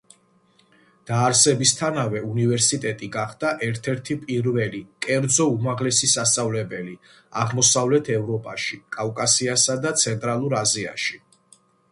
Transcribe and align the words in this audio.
დაარსებისთანავე 1.07 2.21
უნივერსიტეტი 2.29 3.09
გახდა 3.15 3.51
ერთ-ერთი 3.67 4.15
პირველი 4.23 4.79
კერძო 5.07 5.45
უმაღლესი 5.57 6.09
სასწავლებელი 6.15 6.95
აღმოსავლეთ 7.43 8.09
ევროპაში, 8.17 8.79
კავკასიასა 8.97 9.77
და 9.85 9.93
ცენტრალურ 10.05 10.57
აზიაში. 10.63 11.21